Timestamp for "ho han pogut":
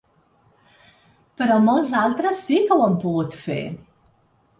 2.79-3.37